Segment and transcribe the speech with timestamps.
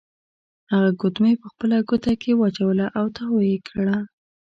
[0.71, 3.97] هغه ګوتمۍ په خپله ګوته کې واچوله او تاو یې کړه.